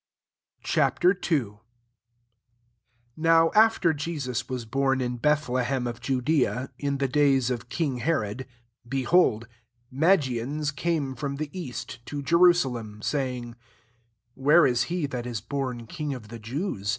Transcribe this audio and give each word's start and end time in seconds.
Ch. 0.63 0.79
II. 0.79 1.41
1 1.43 1.59
NOW 3.17 3.51
after 3.53 3.93
Jesus 3.93 4.41
w€» 4.41 4.71
born 4.71 4.99
in 4.99 5.17
Bethlehem 5.17 5.83
ofJudea, 5.83 6.69
in 6.79 6.97
the 6.97 7.07
days 7.07 7.51
of 7.51 7.69
king 7.69 7.97
Herod, 7.97 8.47
behold. 8.87 9.47
Ma* 9.91 10.15
gians 10.15 10.71
came 10.75 11.13
from 11.13 11.35
the 11.35 11.51
east, 11.53 12.03
to 12.07 12.23
JerU" 12.23 12.51
salem, 12.55 13.01
2 13.01 13.03
saying, 13.05 13.55
<< 13.95 14.33
Where 14.33 14.65
is 14.65 14.85
he 14.89 15.05
that 15.05 15.27
is 15.27 15.39
bom 15.39 15.85
king 15.85 16.15
of 16.15 16.29
the 16.29 16.39
Jews? 16.39 16.89